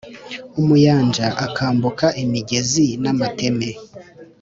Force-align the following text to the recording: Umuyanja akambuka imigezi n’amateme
Umuyanja 0.61 1.25
akambuka 1.45 2.05
imigezi 2.23 2.85
n’amateme 3.03 3.69